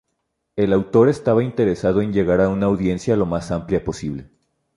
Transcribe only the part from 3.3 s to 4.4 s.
amplia posible.